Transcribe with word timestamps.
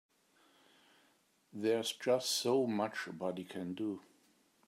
There's 1.53 1.93
just 1.93 2.31
so 2.31 2.65
much 2.65 3.05
a 3.05 3.13
body 3.13 3.43
can 3.43 3.75
do. 3.75 4.01